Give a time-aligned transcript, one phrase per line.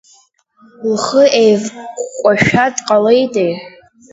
[0.91, 3.51] Лхы еивкәкәашәа дҟалеитеи.